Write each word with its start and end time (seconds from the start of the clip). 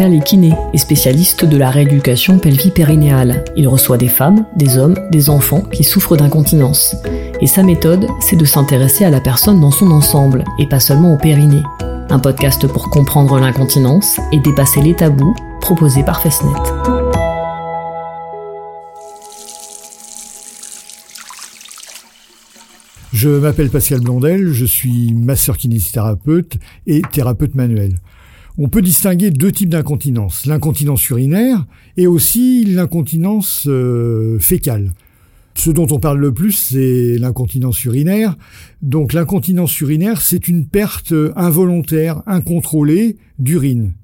Pascal 0.00 0.16
est 0.16 0.24
kiné 0.24 0.54
et 0.72 0.78
spécialiste 0.78 1.44
de 1.44 1.58
la 1.58 1.68
rééducation 1.68 2.38
pelvipérinéale. 2.38 3.44
Il 3.54 3.68
reçoit 3.68 3.98
des 3.98 4.08
femmes, 4.08 4.46
des 4.56 4.78
hommes, 4.78 4.96
des 5.10 5.28
enfants 5.28 5.60
qui 5.60 5.84
souffrent 5.84 6.16
d'incontinence. 6.16 6.96
Et 7.42 7.46
sa 7.46 7.62
méthode, 7.62 8.06
c'est 8.18 8.36
de 8.36 8.46
s'intéresser 8.46 9.04
à 9.04 9.10
la 9.10 9.20
personne 9.20 9.60
dans 9.60 9.70
son 9.70 9.90
ensemble 9.90 10.44
et 10.58 10.66
pas 10.66 10.80
seulement 10.80 11.12
au 11.12 11.18
périnée. 11.18 11.62
Un 12.08 12.18
podcast 12.18 12.66
pour 12.66 12.88
comprendre 12.88 13.38
l'incontinence 13.38 14.18
et 14.32 14.38
dépasser 14.38 14.80
les 14.80 14.94
tabous, 14.94 15.36
proposé 15.60 16.02
par 16.02 16.22
Fesnet. 16.22 16.48
Je 23.12 23.28
m'appelle 23.28 23.68
Pascal 23.68 24.00
Blondel, 24.00 24.50
je 24.50 24.64
suis 24.64 25.12
masseur 25.12 25.58
kinésithérapeute 25.58 26.54
et 26.86 27.02
thérapeute 27.12 27.54
manuel. 27.54 27.98
On 28.58 28.68
peut 28.68 28.82
distinguer 28.82 29.30
deux 29.30 29.52
types 29.52 29.68
d'incontinence, 29.68 30.46
l'incontinence 30.46 31.08
urinaire 31.08 31.66
et 31.96 32.06
aussi 32.06 32.64
l'incontinence 32.64 33.64
euh, 33.68 34.38
fécale. 34.38 34.92
Ce 35.54 35.70
dont 35.70 35.86
on 35.90 36.00
parle 36.00 36.18
le 36.18 36.32
plus, 36.32 36.52
c'est 36.52 37.16
l'incontinence 37.18 37.84
urinaire. 37.84 38.36
Donc 38.82 39.12
l'incontinence 39.12 39.78
urinaire, 39.80 40.20
c'est 40.20 40.48
une 40.48 40.66
perte 40.66 41.14
involontaire, 41.36 42.22
incontrôlée 42.26 43.18
d'urine. 43.38 43.94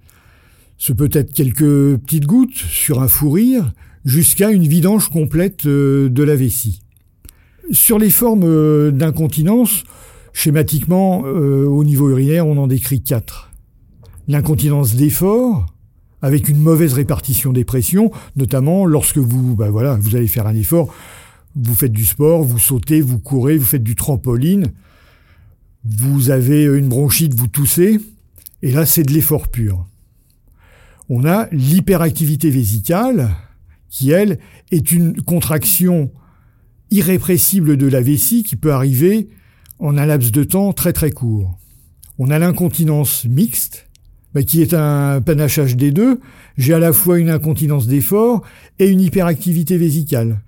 Ce 0.79 0.93
peut 0.93 1.11
être 1.13 1.33
quelques 1.33 1.97
petites 1.97 2.27
gouttes 2.27 2.57
sur 2.57 3.01
un 3.01 3.09
fou 3.09 3.31
rire 3.31 3.73
jusqu'à 4.05 4.51
une 4.51 4.67
vidange 4.67 5.09
complète 5.09 5.67
euh, 5.67 6.09
de 6.09 6.23
la 6.23 6.37
vessie. 6.37 6.83
Sur 7.73 7.99
les 7.99 8.11
formes 8.11 8.45
euh, 8.45 8.91
d'incontinence, 8.93 9.85
schématiquement, 10.33 11.21
au 11.21 11.83
niveau 11.83 12.11
urinaire, 12.11 12.47
on 12.47 12.59
en 12.59 12.67
décrit 12.67 13.01
quatre 13.01 13.51
l'incontinence 14.29 14.95
d'effort, 14.95 15.67
avec 16.23 16.49
une 16.49 16.61
mauvaise 16.61 16.95
répartition 16.95 17.53
des 17.53 17.65
pressions, 17.65 18.11
notamment 18.35 18.87
lorsque 18.87 19.19
vous, 19.19 19.55
bah 19.55 19.71
voilà, 19.71 19.97
vous 19.97 20.17
allez 20.17 20.29
faire 20.29 20.47
un 20.47 20.55
effort, 20.55 20.93
vous 21.55 21.75
faites 21.75 21.93
du 21.93 22.05
sport, 22.05 22.43
vous 22.43 22.59
sautez, 22.59 23.01
vous 23.01 23.19
courez, 23.19 23.57
vous 23.57 23.67
faites 23.67 23.83
du 23.83 23.95
trampoline, 23.95 24.73
vous 25.85 26.31
avez 26.31 26.65
une 26.65 26.89
bronchite, 26.89 27.35
vous 27.35 27.47
toussez, 27.47 28.01
et 28.63 28.73
là 28.73 28.87
c'est 28.87 29.05
de 29.05 29.13
l'effort 29.13 29.49
pur. 29.49 29.87
On 31.09 31.25
a 31.25 31.49
l'hyperactivité 31.53 32.51
vésicale, 32.51 33.31
qui 33.89 34.11
elle 34.11 34.39
est 34.73 34.91
une 34.91 35.23
contraction 35.23 36.11
irrépressible 36.91 37.77
de 37.77 37.87
la 37.87 38.01
vessie 38.01 38.43
qui 38.43 38.57
peut 38.57 38.73
arriver 38.73 39.29
en 39.79 39.97
un 39.97 40.07
laps 40.07 40.33
de 40.33 40.45
temps 40.45 40.73
très 40.73 40.93
très 40.93 41.11
court. 41.11 41.59
On 42.19 42.31
a 42.31 42.39
l'incontinence 42.39 43.25
mixte, 43.25 43.89
bah, 44.35 44.43
qui 44.43 44.63
est 44.63 44.75
un 44.75 45.21
panachage 45.21 45.77
des 45.77 45.93
deux, 45.93 46.21
j'ai 46.57 46.75
à 46.75 46.79
la 46.79 46.93
fois 46.93 47.19
une 47.19 47.31
incontinence 47.31 47.87
d'effort 47.87 48.43
et 48.79 48.89
une 48.89 49.01
hyperactivité 49.01 49.77
vésicale. 49.77 50.43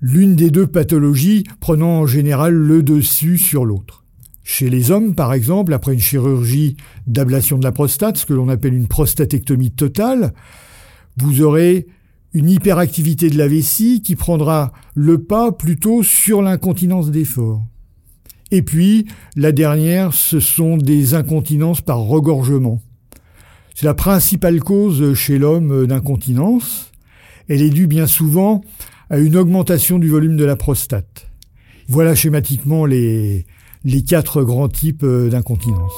L'une 0.00 0.36
des 0.36 0.50
deux 0.50 0.66
pathologies 0.66 1.44
prenant 1.60 2.00
en 2.00 2.06
général 2.06 2.54
le 2.54 2.82
dessus 2.82 3.38
sur 3.38 3.64
l'autre. 3.64 4.04
Chez 4.42 4.68
les 4.68 4.90
hommes, 4.90 5.14
par 5.14 5.32
exemple, 5.32 5.72
après 5.72 5.94
une 5.94 6.00
chirurgie 6.00 6.76
d'ablation 7.06 7.56
de 7.56 7.64
la 7.64 7.72
prostate, 7.72 8.18
ce 8.18 8.26
que 8.26 8.34
l'on 8.34 8.50
appelle 8.50 8.74
une 8.74 8.88
prostatectomie 8.88 9.70
totale, 9.70 10.34
vous 11.16 11.40
aurez 11.40 11.86
une 12.34 12.50
hyperactivité 12.50 13.30
de 13.30 13.38
la 13.38 13.48
vessie 13.48 14.02
qui 14.02 14.16
prendra 14.16 14.72
le 14.94 15.22
pas 15.22 15.52
plutôt 15.52 16.02
sur 16.02 16.42
l'incontinence 16.42 17.10
d'effort. 17.10 17.62
Et 18.50 18.62
puis, 18.62 19.06
la 19.36 19.52
dernière, 19.52 20.12
ce 20.12 20.40
sont 20.40 20.76
des 20.76 21.14
incontinences 21.14 21.80
par 21.80 22.00
regorgement. 22.00 22.82
C'est 23.74 23.86
la 23.86 23.94
principale 23.94 24.60
cause 24.60 25.14
chez 25.14 25.36
l'homme 25.36 25.86
d'incontinence. 25.86 26.92
Elle 27.48 27.60
est 27.60 27.70
due 27.70 27.88
bien 27.88 28.06
souvent 28.06 28.62
à 29.10 29.18
une 29.18 29.36
augmentation 29.36 29.98
du 29.98 30.08
volume 30.08 30.36
de 30.36 30.44
la 30.44 30.54
prostate. 30.54 31.28
Voilà 31.88 32.14
schématiquement 32.14 32.86
les, 32.86 33.44
quatre 34.06 34.44
grands 34.44 34.68
types 34.68 35.04
d'incontinence. 35.04 35.92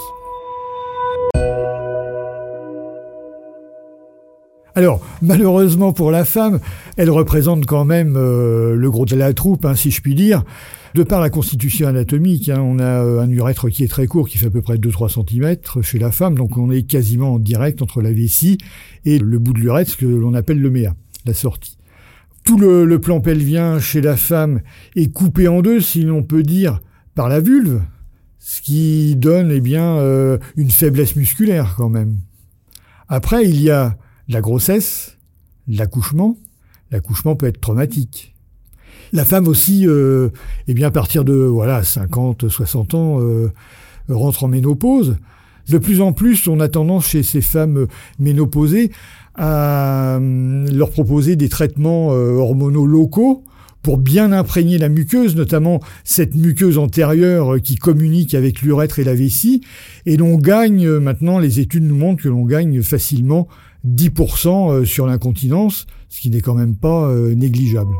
Alors, 4.76 5.00
malheureusement 5.22 5.94
pour 5.94 6.10
la 6.10 6.26
femme, 6.26 6.60
elle 6.98 7.08
représente 7.08 7.64
quand 7.64 7.86
même 7.86 8.14
euh, 8.18 8.76
le 8.76 8.90
gros 8.90 9.06
de 9.06 9.16
la 9.16 9.32
troupe, 9.32 9.64
hein, 9.64 9.74
si 9.74 9.90
je 9.90 10.02
puis 10.02 10.14
dire. 10.14 10.44
De 10.94 11.02
par 11.02 11.22
la 11.22 11.30
constitution 11.30 11.88
anatomique, 11.88 12.50
hein, 12.50 12.60
on 12.60 12.78
a 12.78 13.02
euh, 13.02 13.20
un 13.20 13.30
urètre 13.30 13.70
qui 13.70 13.84
est 13.84 13.88
très 13.88 14.06
court, 14.06 14.28
qui 14.28 14.36
fait 14.36 14.46
à 14.46 14.50
peu 14.50 14.60
près 14.60 14.76
2-3 14.76 15.24
cm 15.24 15.82
chez 15.82 15.98
la 15.98 16.10
femme, 16.12 16.34
donc 16.34 16.58
on 16.58 16.70
est 16.70 16.82
quasiment 16.82 17.34
en 17.34 17.38
direct 17.38 17.80
entre 17.80 18.02
la 18.02 18.12
vessie 18.12 18.58
et 19.06 19.18
le 19.18 19.38
bout 19.38 19.54
de 19.54 19.60
l'urètre, 19.60 19.92
ce 19.92 19.96
que 19.96 20.04
l'on 20.04 20.34
appelle 20.34 20.60
le 20.60 20.68
méa, 20.68 20.94
la 21.24 21.32
sortie. 21.32 21.78
Tout 22.44 22.58
le, 22.58 22.98
plan 22.98 23.20
pelvien 23.20 23.80
chez 23.80 24.02
la 24.02 24.16
femme 24.18 24.60
est 24.94 25.10
coupé 25.10 25.48
en 25.48 25.62
deux, 25.62 25.80
si 25.80 26.02
l'on 26.02 26.22
peut 26.22 26.42
dire, 26.42 26.80
par 27.14 27.30
la 27.30 27.40
vulve, 27.40 27.80
ce 28.38 28.60
qui 28.60 29.16
donne 29.16 29.50
eh 29.50 29.62
bien 29.62 29.96
euh, 29.96 30.36
une 30.54 30.70
faiblesse 30.70 31.16
musculaire 31.16 31.74
quand 31.78 31.88
même. 31.88 32.18
Après, 33.08 33.46
il 33.46 33.60
y 33.60 33.70
a 33.70 33.96
la 34.28 34.40
grossesse, 34.40 35.16
l'accouchement. 35.68 36.36
L'accouchement 36.90 37.36
peut 37.36 37.46
être 37.46 37.60
traumatique. 37.60 38.34
La 39.12 39.24
femme 39.24 39.48
aussi, 39.48 39.86
euh, 39.86 40.30
eh 40.68 40.74
bien 40.74 40.88
à 40.88 40.90
partir 40.90 41.24
de 41.24 41.34
voilà 41.34 41.82
50, 41.82 42.48
60 42.48 42.94
ans, 42.94 43.20
euh, 43.20 43.52
rentre 44.08 44.44
en 44.44 44.48
ménopause. 44.48 45.16
De 45.68 45.78
plus 45.78 46.00
en 46.00 46.12
plus, 46.12 46.46
on 46.46 46.60
a 46.60 46.68
tendance 46.68 47.08
chez 47.08 47.22
ces 47.22 47.40
femmes 47.40 47.86
ménopausées 48.18 48.92
à 49.34 50.16
euh, 50.16 50.66
leur 50.72 50.90
proposer 50.90 51.36
des 51.36 51.48
traitements 51.48 52.12
euh, 52.12 52.32
hormonaux 52.32 52.86
locaux 52.86 53.44
pour 53.82 53.98
bien 53.98 54.32
imprégner 54.32 54.78
la 54.78 54.88
muqueuse, 54.88 55.36
notamment 55.36 55.80
cette 56.02 56.34
muqueuse 56.34 56.78
antérieure 56.78 57.60
qui 57.62 57.76
communique 57.76 58.34
avec 58.34 58.62
l'urètre 58.62 58.98
et 58.98 59.04
la 59.04 59.14
vessie. 59.14 59.60
Et 60.06 60.16
l'on 60.16 60.36
gagne, 60.36 60.88
maintenant 60.98 61.38
les 61.38 61.60
études 61.60 61.84
nous 61.84 61.96
montrent 61.96 62.24
que 62.24 62.28
l'on 62.28 62.44
gagne 62.44 62.82
facilement 62.82 63.46
10% 63.86 64.72
euh, 64.72 64.84
sur 64.84 65.06
l'incontinence, 65.06 65.86
ce 66.08 66.20
qui 66.20 66.30
n'est 66.30 66.40
quand 66.40 66.54
même 66.54 66.76
pas 66.76 67.08
euh, 67.08 67.34
négligeable. 67.34 67.94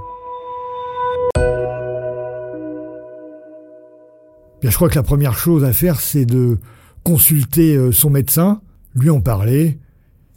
Bien, 4.61 4.71
je 4.71 4.77
crois 4.77 4.89
que 4.89 4.95
la 4.95 5.03
première 5.03 5.39
chose 5.39 5.65
à 5.65 5.73
faire, 5.73 6.01
c'est 6.01 6.25
de 6.25 6.59
consulter 7.05 7.77
euh, 7.77 7.93
son 7.93 8.11
médecin, 8.11 8.61
lui 8.95 9.11
en 9.11 9.21
parler. 9.21 9.79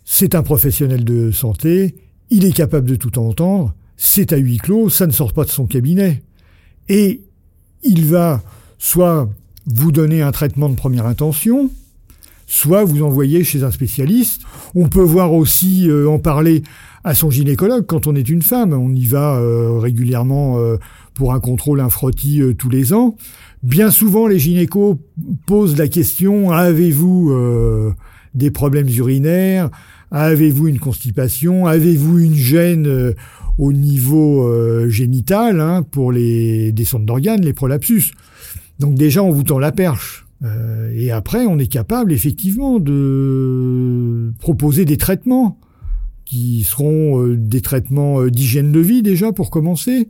C'est 0.05 0.35
un 0.35 0.43
professionnel 0.43 1.03
de 1.03 1.31
santé, 1.31 1.95
il 2.29 2.45
est 2.45 2.51
capable 2.51 2.87
de 2.87 2.95
tout 2.95 3.17
entendre, 3.17 3.73
c'est 3.97 4.33
à 4.33 4.37
huis 4.37 4.57
clos, 4.57 4.89
ça 4.89 5.07
ne 5.07 5.11
sort 5.11 5.33
pas 5.33 5.45
de 5.45 5.49
son 5.49 5.65
cabinet. 5.65 6.23
Et 6.89 7.21
il 7.83 8.05
va 8.05 8.41
soit 8.77 9.29
vous 9.65 9.91
donner 9.91 10.21
un 10.21 10.31
traitement 10.31 10.69
de 10.69 10.75
première 10.75 11.05
intention, 11.05 11.69
soit 12.49 12.83
vous 12.83 13.03
envoyez 13.03 13.43
chez 13.43 13.63
un 13.63 13.69
spécialiste. 13.69 14.41
On 14.73 14.89
peut 14.89 15.03
voir 15.03 15.33
aussi 15.33 15.87
euh, 15.87 16.09
en 16.09 16.17
parler 16.17 16.63
à 17.03 17.13
son 17.13 17.29
gynécologue 17.29 17.85
quand 17.85 18.07
on 18.07 18.15
est 18.15 18.27
une 18.27 18.41
femme. 18.41 18.73
On 18.73 18.93
y 18.93 19.05
va 19.05 19.37
euh, 19.37 19.77
régulièrement 19.77 20.57
euh, 20.57 20.77
pour 21.13 21.33
un 21.33 21.39
contrôle 21.39 21.79
infroti 21.79 22.41
tous 22.57 22.69
les 22.69 22.91
ans. 22.91 23.15
Bien 23.61 23.91
souvent, 23.91 24.25
les 24.25 24.39
gynécos 24.39 24.97
posent 25.45 25.77
la 25.77 25.87
question 25.87 26.51
avez-vous 26.51 27.35
des 28.33 28.51
problèmes 28.51 28.87
urinaires? 28.87 29.69
Avez-vous 30.11 30.69
une 30.69 30.79
constipation? 30.79 31.67
Avez-vous 31.67 32.19
une 32.19 32.35
gêne 32.35 33.13
au 33.57 33.73
niveau 33.73 34.49
génital 34.87 35.59
hein, 35.59 35.83
pour 35.83 36.13
les 36.13 36.71
descentes 36.71 37.05
d'organes, 37.05 37.41
les 37.41 37.53
prolapsus? 37.53 38.13
Donc 38.79 38.95
déjà, 38.95 39.21
on 39.21 39.31
vous 39.31 39.43
tend 39.43 39.59
la 39.59 39.73
perche. 39.73 40.25
Euh, 40.43 40.91
et 40.95 41.11
après, 41.11 41.45
on 41.45 41.59
est 41.59 41.67
capable 41.67 42.13
effectivement 42.13 42.79
de 42.79 44.31
proposer 44.39 44.85
des 44.85 44.97
traitements 44.97 45.59
qui 46.25 46.63
seront 46.63 47.21
euh, 47.23 47.35
des 47.35 47.61
traitements 47.61 48.21
euh, 48.21 48.29
d'hygiène 48.29 48.71
de 48.71 48.79
vie 48.79 49.01
déjà 49.01 49.31
pour 49.31 49.49
commencer. 49.49 50.07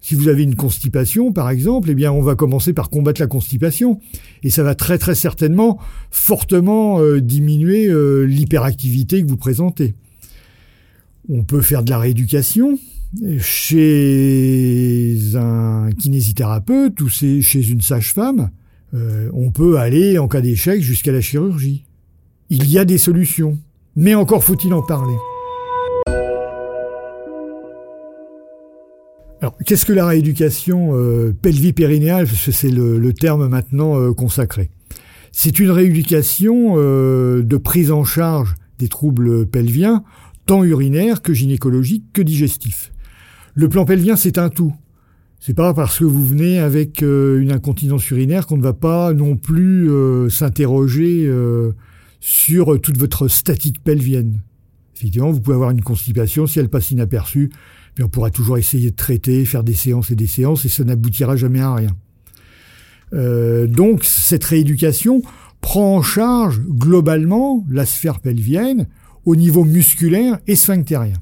Si 0.00 0.14
vous 0.14 0.28
avez 0.28 0.44
une 0.44 0.54
constipation, 0.54 1.32
par 1.32 1.50
exemple, 1.50 1.90
eh 1.90 1.94
bien, 1.94 2.12
on 2.12 2.22
va 2.22 2.36
commencer 2.36 2.72
par 2.72 2.88
combattre 2.88 3.20
la 3.20 3.26
constipation, 3.26 3.98
et 4.44 4.50
ça 4.50 4.62
va 4.62 4.76
très 4.76 4.96
très 4.96 5.16
certainement 5.16 5.80
fortement 6.12 7.02
diminuer 7.18 7.88
l'hyperactivité 8.24 9.20
que 9.20 9.26
vous 9.26 9.36
présentez. 9.36 9.96
On 11.28 11.42
peut 11.42 11.62
faire 11.62 11.82
de 11.82 11.90
la 11.90 11.98
rééducation 11.98 12.78
chez 13.40 15.18
un 15.34 15.90
kinésithérapeute 15.98 17.00
ou 17.00 17.08
chez 17.08 17.68
une 17.68 17.80
sage-femme. 17.80 18.50
Euh, 18.94 19.30
on 19.34 19.50
peut 19.50 19.78
aller, 19.78 20.18
en 20.18 20.28
cas 20.28 20.40
d'échec, 20.40 20.80
jusqu'à 20.80 21.12
la 21.12 21.20
chirurgie. 21.20 21.84
Il 22.50 22.70
y 22.70 22.78
a 22.78 22.84
des 22.84 22.98
solutions, 22.98 23.58
mais 23.96 24.14
encore 24.14 24.42
faut-il 24.42 24.72
en 24.72 24.82
parler. 24.82 25.16
Alors, 29.40 29.56
qu'est-ce 29.64 29.86
que 29.86 29.92
la 29.92 30.06
rééducation 30.06 30.90
euh, 30.94 31.32
pelvipérinéale 31.32 32.26
C'est 32.28 32.70
le, 32.70 33.12
terme 33.12 33.46
maintenant 33.48 33.98
euh, 33.98 34.12
consacré. 34.12 34.70
C'est 35.30 35.60
une 35.60 35.70
rééducation 35.70 36.74
euh, 36.76 37.42
de 37.44 37.56
prise 37.56 37.92
en 37.92 38.02
charge 38.02 38.54
des 38.80 38.88
troubles 38.88 39.46
pelviens, 39.46 40.02
tant 40.46 40.64
urinaires 40.64 41.22
que 41.22 41.32
gynécologiques 41.32 42.06
que 42.12 42.22
digestifs. 42.22 42.92
Le 43.54 43.68
plan 43.68 43.84
pelvien, 43.84 44.16
c'est 44.16 44.38
un 44.38 44.48
tout. 44.48 44.74
C'est 45.40 45.54
pas 45.54 45.72
parce 45.72 46.00
que 46.00 46.04
vous 46.04 46.26
venez 46.26 46.58
avec 46.58 47.02
euh, 47.02 47.40
une 47.40 47.52
incontinence 47.52 48.10
urinaire 48.10 48.46
qu'on 48.46 48.56
ne 48.56 48.62
va 48.62 48.72
pas 48.72 49.12
non 49.12 49.36
plus 49.36 49.88
euh, 49.88 50.28
s'interroger 50.28 51.26
euh, 51.26 51.72
sur 52.20 52.80
toute 52.80 52.98
votre 52.98 53.28
statique 53.28 53.82
pelvienne. 53.84 54.40
Effectivement, 54.96 55.30
vous 55.30 55.40
pouvez 55.40 55.54
avoir 55.54 55.70
une 55.70 55.82
constipation, 55.82 56.48
si 56.48 56.58
elle 56.58 56.68
passe 56.68 56.90
inaperçue, 56.90 57.50
mais 57.96 58.04
on 58.04 58.08
pourra 58.08 58.30
toujours 58.30 58.58
essayer 58.58 58.90
de 58.90 58.96
traiter, 58.96 59.44
faire 59.44 59.62
des 59.62 59.74
séances 59.74 60.10
et 60.10 60.16
des 60.16 60.26
séances, 60.26 60.64
et 60.64 60.68
ça 60.68 60.82
n'aboutira 60.82 61.36
jamais 61.36 61.60
à 61.60 61.74
rien. 61.74 61.96
donc 63.68 64.04
cette 64.04 64.44
rééducation 64.44 65.22
prend 65.60 65.96
en 65.96 66.02
charge 66.02 66.60
globalement 66.60 67.64
la 67.70 67.86
sphère 67.86 68.18
pelvienne 68.18 68.88
au 69.24 69.36
niveau 69.36 69.64
musculaire 69.64 70.38
et 70.48 70.56
sphinctérien. 70.56 71.16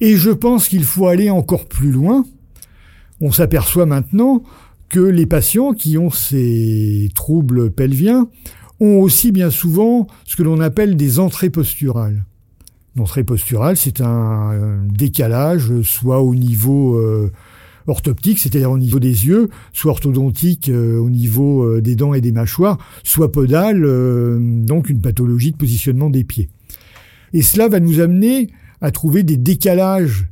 Et 0.00 0.16
je 0.16 0.30
pense 0.30 0.68
qu'il 0.68 0.84
faut 0.84 1.08
aller 1.08 1.28
encore 1.28 1.66
plus 1.66 1.90
loin. 1.90 2.24
On 3.20 3.32
s'aperçoit 3.32 3.86
maintenant 3.86 4.42
que 4.88 5.00
les 5.00 5.26
patients 5.26 5.72
qui 5.72 5.98
ont 5.98 6.10
ces 6.10 7.10
troubles 7.14 7.70
pelviens 7.70 8.28
ont 8.80 9.00
aussi 9.00 9.32
bien 9.32 9.50
souvent 9.50 10.06
ce 10.24 10.36
que 10.36 10.42
l'on 10.42 10.60
appelle 10.60 10.96
des 10.96 11.18
entrées 11.18 11.50
posturales. 11.50 12.24
L'entrée 12.96 13.24
posturale, 13.24 13.76
c'est 13.76 14.00
un 14.00 14.80
décalage, 14.84 15.82
soit 15.82 16.20
au 16.20 16.34
niveau 16.34 16.96
euh, 16.96 17.30
orthoptique, 17.86 18.38
c'est-à-dire 18.38 18.70
au 18.70 18.78
niveau 18.78 18.98
des 18.98 19.26
yeux, 19.26 19.50
soit 19.72 19.92
orthodontique 19.92 20.68
euh, 20.68 20.98
au 20.98 21.10
niveau 21.10 21.64
euh, 21.64 21.80
des 21.80 21.96
dents 21.96 22.14
et 22.14 22.20
des 22.20 22.32
mâchoires, 22.32 22.78
soit 23.04 23.30
podale, 23.30 23.82
donc 24.64 24.88
une 24.90 25.00
pathologie 25.00 25.52
de 25.52 25.56
positionnement 25.56 26.10
des 26.10 26.24
pieds. 26.24 26.48
Et 27.32 27.42
cela 27.42 27.68
va 27.68 27.78
nous 27.78 28.00
amener 28.00 28.48
à 28.80 28.90
trouver 28.90 29.22
des 29.22 29.36
décalages 29.36 30.26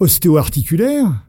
ostéo-articulaires 0.00 1.24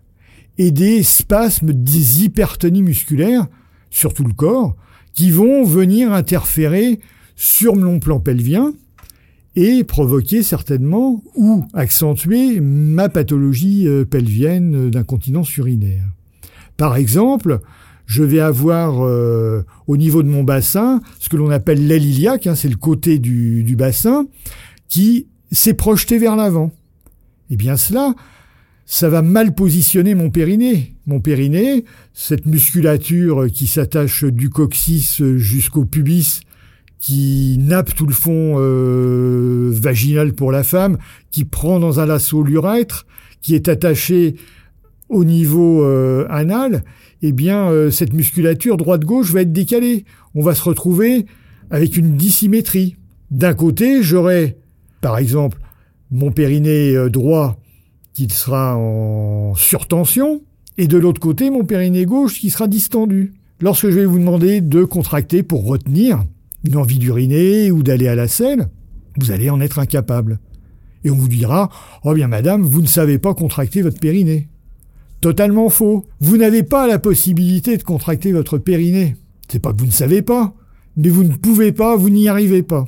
et 0.58 0.72
des 0.72 1.04
spasmes, 1.04 1.74
des 1.74 2.24
hypertonies 2.24 2.84
musculaires 2.84 3.48
sur 3.90 4.14
tout 4.14 4.24
le 4.24 4.34
corps 4.34 4.76
qui 5.14 5.30
vont 5.32 5.64
venir 5.64 6.12
interférer 6.12 7.00
sur 7.36 7.76
mon 7.76 8.00
plan 8.00 8.20
pelvien 8.20 8.74
et 9.56 9.84
provoquer 9.84 10.42
certainement 10.42 11.24
ou 11.36 11.66
accentuer 11.74 12.60
ma 12.60 13.10
pathologie 13.10 13.88
euh, 13.88 14.04
pelvienne 14.04 14.90
d'incontinence 14.90 15.56
urinaire. 15.58 16.06
Par 16.76 16.96
exemple, 16.96 17.60
je 18.08 18.24
vais 18.24 18.40
avoir 18.40 19.06
euh, 19.06 19.64
au 19.86 19.96
niveau 19.96 20.24
de 20.24 20.30
mon 20.30 20.44
bassin 20.44 21.02
ce 21.20 21.30
que 21.30 21.38
l'on 21.38 21.52
appelle 21.52 21.86
l'aile 21.88 22.06
iliaque, 22.06 22.48
hein, 22.48 22.56
c'est 22.56 22.70
le 22.70 22.76
côté 22.76 23.20
du, 23.20 23.64
du 23.64 23.76
bassin, 23.76 24.26
qui 24.88 25.28
s'est 25.52 25.76
projeté 25.76 26.18
vers 26.18 26.36
l'avant. 26.36 26.72
Eh 27.52 27.56
bien 27.56 27.78
cela, 27.78 28.16
ça 28.86 29.10
va 29.10 29.22
mal 29.22 29.56
positionner 29.56 30.16
mon 30.16 30.30
périnée. 30.30 30.96
Mon 31.08 31.20
périnée, 31.20 31.86
cette 32.14 32.46
musculature 32.46 33.48
qui 33.52 33.68
s'attache 33.68 34.24
du 34.24 34.50
coccyx 34.50 35.24
jusqu'au 35.36 35.86
pubis, 35.86 36.42
qui 37.00 37.58
nappe 37.60 37.96
tout 37.96 38.06
le 38.06 38.14
fond 38.14 38.56
euh, 38.58 39.72
vaginal 39.74 40.34
pour 40.34 40.52
la 40.52 40.64
femme, 40.64 40.98
qui 41.32 41.44
prend 41.44 41.80
dans 41.80 42.00
un 42.00 42.06
lasso 42.06 42.44
l'urètre, 42.44 43.06
qui 43.42 43.56
est 43.56 43.68
attaché 43.68 44.36
au 45.10 45.26
niveau 45.26 45.84
euh, 45.84 46.26
anal, 46.30 46.84
eh 47.22 47.34
bien 47.34 47.70
euh, 47.70 47.92
cette 47.92 48.14
musculature 48.14 48.78
droite-gauche 48.78 49.32
va 49.32 49.42
être 49.42 49.52
décalée. 49.52 50.06
On 50.34 50.42
va 50.42 50.56
se 50.56 50.64
retrouver 50.64 51.26
avec 51.70 51.98
une 51.98 52.16
dissymétrie. 52.16 52.96
D'un 53.32 53.54
côté, 53.54 54.02
j'aurai 54.02 54.58
par 55.02 55.18
exemple, 55.18 55.58
mon 56.10 56.32
périnée 56.32 57.10
droit 57.10 57.60
qui 58.14 58.30
sera 58.30 58.78
en 58.78 59.56
surtension, 59.56 60.42
et 60.78 60.88
de 60.88 60.98
l'autre 60.98 61.20
côté, 61.20 61.50
mon 61.50 61.64
périnée 61.64 62.06
gauche 62.06 62.40
qui 62.40 62.50
sera 62.50 62.68
distendu. 62.68 63.34
Lorsque 63.60 63.90
je 63.90 63.96
vais 63.96 64.06
vous 64.06 64.20
demander 64.20 64.62
de 64.62 64.84
contracter 64.84 65.44
pour 65.44 65.66
retenir 65.66 66.24
une 66.64 66.78
envie 66.78 67.00
d'uriner 67.00 67.72
ou 67.72 67.84
d'aller 67.84 68.08
à 68.08 68.16
la 68.16 68.28
selle, 68.28 68.70
vous 69.18 69.32
allez 69.32 69.50
en 69.50 69.62
être 69.62 69.80
incapable. 69.80 70.40
Et 71.04 71.12
on 71.12 71.16
vous 71.16 71.28
dira, 71.28 71.70
oh 72.04 72.14
bien 72.14 72.28
madame, 72.28 72.64
vous 72.64 72.82
ne 72.82 72.88
savez 72.88 73.20
pas 73.20 73.34
contracter 73.34 73.82
votre 73.82 74.00
périnée. 74.00 74.48
Totalement 75.22 75.70
faux. 75.70 76.06
Vous 76.20 76.38
n'avez 76.38 76.64
pas 76.64 76.88
la 76.88 77.00
possibilité 77.00 77.78
de 77.78 77.84
contracter 77.84 78.32
votre 78.32 78.58
périnée. 78.58 79.16
C'est 79.48 79.60
pas 79.60 79.74
que 79.74 79.80
vous 79.80 79.86
ne 79.86 79.92
savez 79.92 80.22
pas, 80.22 80.54
mais 80.98 81.10
vous 81.10 81.24
ne 81.24 81.36
pouvez 81.36 81.72
pas, 81.72 81.96
vous 81.96 82.10
n'y 82.10 82.28
arrivez 82.28 82.64
pas. 82.64 82.86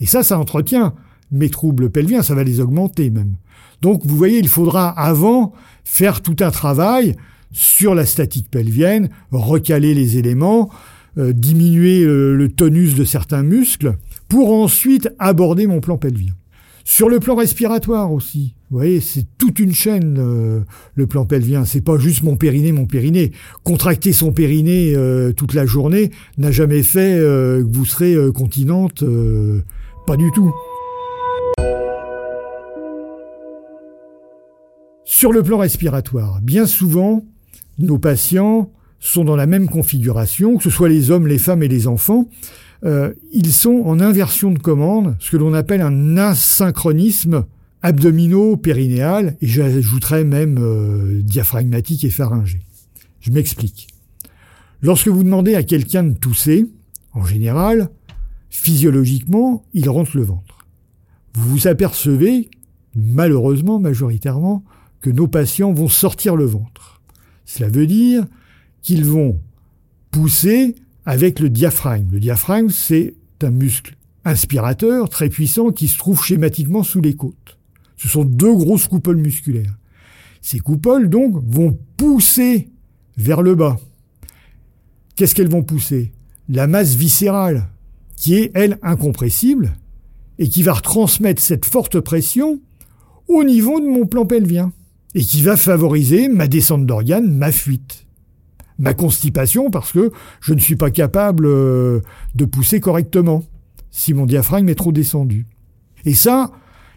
Et 0.00 0.06
ça, 0.06 0.22
ça 0.22 0.38
entretient 0.38 0.94
mes 1.30 1.48
troubles 1.48 1.90
pelviens, 1.90 2.22
ça 2.22 2.34
va 2.34 2.44
les 2.44 2.60
augmenter 2.60 3.10
même. 3.10 3.36
Donc 3.82 4.06
vous 4.06 4.16
voyez, 4.16 4.38
il 4.38 4.48
faudra 4.48 4.88
avant 4.88 5.52
faire 5.84 6.22
tout 6.22 6.36
un 6.40 6.50
travail 6.50 7.16
sur 7.50 7.94
la 7.94 8.06
statique 8.06 8.50
pelvienne, 8.50 9.10
recaler 9.32 9.92
les 9.92 10.16
éléments, 10.16 10.70
euh, 11.18 11.32
diminuer 11.32 12.02
euh, 12.02 12.34
le 12.34 12.48
tonus 12.48 12.94
de 12.94 13.04
certains 13.04 13.42
muscles, 13.42 13.96
pour 14.28 14.54
ensuite 14.54 15.10
aborder 15.18 15.66
mon 15.66 15.80
plan 15.80 15.98
pelvien. 15.98 16.32
Sur 16.84 17.08
le 17.08 17.20
plan 17.20 17.34
respiratoire 17.34 18.12
aussi, 18.12 18.54
vous 18.70 18.78
voyez, 18.78 19.00
c'est 19.00 19.26
toute 19.36 19.58
une 19.58 19.74
chaîne 19.74 20.16
euh, 20.18 20.60
le 20.94 21.06
plan 21.06 21.26
pelvien. 21.26 21.64
C'est 21.64 21.82
pas 21.82 21.98
juste 21.98 22.22
mon 22.22 22.36
périnée, 22.36 22.72
mon 22.72 22.86
périnée. 22.86 23.32
Contracter 23.62 24.12
son 24.12 24.32
périnée 24.32 24.96
toute 25.36 25.54
la 25.54 25.66
journée 25.66 26.10
n'a 26.38 26.50
jamais 26.50 26.82
fait 26.82 27.18
que 27.18 27.66
vous 27.68 27.84
serez 27.84 28.16
continente, 28.32 29.04
pas 30.06 30.16
du 30.16 30.30
tout. 30.32 30.52
Sur 35.22 35.32
le 35.32 35.44
plan 35.44 35.58
respiratoire, 35.58 36.40
bien 36.42 36.66
souvent, 36.66 37.24
nos 37.78 37.96
patients 37.96 38.72
sont 38.98 39.22
dans 39.22 39.36
la 39.36 39.46
même 39.46 39.68
configuration, 39.68 40.56
que 40.56 40.64
ce 40.64 40.68
soit 40.68 40.88
les 40.88 41.12
hommes, 41.12 41.28
les 41.28 41.38
femmes 41.38 41.62
et 41.62 41.68
les 41.68 41.86
enfants. 41.86 42.28
Euh, 42.84 43.14
ils 43.32 43.52
sont 43.52 43.82
en 43.84 44.00
inversion 44.00 44.50
de 44.50 44.58
commande, 44.58 45.14
ce 45.20 45.30
que 45.30 45.36
l'on 45.36 45.54
appelle 45.54 45.80
un 45.80 46.16
asynchronisme 46.16 47.44
abdominaux-périnéal, 47.82 49.36
et 49.40 49.46
j'ajouterais 49.46 50.24
même 50.24 50.58
euh, 50.58 51.22
diaphragmatique 51.22 52.02
et 52.02 52.10
pharyngé. 52.10 52.58
Je 53.20 53.30
m'explique. 53.30 53.86
Lorsque 54.80 55.06
vous 55.06 55.22
demandez 55.22 55.54
à 55.54 55.62
quelqu'un 55.62 56.02
de 56.02 56.18
tousser, 56.18 56.66
en 57.12 57.24
général, 57.24 57.90
physiologiquement, 58.50 59.62
il 59.72 59.88
rentre 59.88 60.16
le 60.16 60.24
ventre. 60.24 60.66
Vous 61.34 61.48
vous 61.48 61.68
apercevez, 61.68 62.50
malheureusement, 62.96 63.78
majoritairement, 63.78 64.64
que 65.02 65.10
nos 65.10 65.26
patients 65.26 65.72
vont 65.72 65.88
sortir 65.88 66.36
le 66.36 66.46
ventre. 66.46 67.02
Cela 67.44 67.68
veut 67.68 67.86
dire 67.86 68.24
qu'ils 68.80 69.04
vont 69.04 69.38
pousser 70.10 70.76
avec 71.04 71.40
le 71.40 71.50
diaphragme. 71.50 72.08
Le 72.12 72.20
diaphragme, 72.20 72.70
c'est 72.70 73.14
un 73.42 73.50
muscle 73.50 73.96
inspirateur 74.24 75.08
très 75.08 75.28
puissant 75.28 75.70
qui 75.70 75.88
se 75.88 75.98
trouve 75.98 76.22
schématiquement 76.22 76.84
sous 76.84 77.00
les 77.00 77.14
côtes. 77.14 77.58
Ce 77.96 78.08
sont 78.08 78.24
deux 78.24 78.54
grosses 78.54 78.86
coupoles 78.86 79.16
musculaires. 79.16 79.76
Ces 80.40 80.60
coupoles, 80.60 81.10
donc, 81.10 81.42
vont 81.44 81.76
pousser 81.96 82.70
vers 83.16 83.42
le 83.42 83.56
bas. 83.56 83.78
Qu'est-ce 85.16 85.34
qu'elles 85.34 85.50
vont 85.50 85.64
pousser? 85.64 86.12
La 86.48 86.66
masse 86.66 86.94
viscérale, 86.94 87.68
qui 88.16 88.34
est, 88.34 88.52
elle, 88.54 88.78
incompressible, 88.82 89.74
et 90.38 90.48
qui 90.48 90.62
va 90.62 90.74
retransmettre 90.74 91.42
cette 91.42 91.64
forte 91.64 92.00
pression 92.00 92.60
au 93.28 93.44
niveau 93.44 93.80
de 93.80 93.86
mon 93.86 94.06
plan 94.06 94.24
pelvien 94.24 94.72
et 95.14 95.22
qui 95.22 95.42
va 95.42 95.56
favoriser 95.56 96.28
ma 96.28 96.48
descente 96.48 96.86
d'organes, 96.86 97.30
ma 97.30 97.52
fuite, 97.52 98.06
ma 98.78 98.94
constipation 98.94 99.70
parce 99.70 99.92
que 99.92 100.10
je 100.40 100.54
ne 100.54 100.60
suis 100.60 100.76
pas 100.76 100.90
capable 100.90 101.46
euh, 101.46 102.00
de 102.34 102.44
pousser 102.44 102.80
correctement 102.80 103.44
si 103.90 104.14
mon 104.14 104.26
diaphragme 104.26 104.68
est 104.68 104.74
trop 104.74 104.92
descendu. 104.92 105.46
Et 106.04 106.14
ça, 106.14 106.50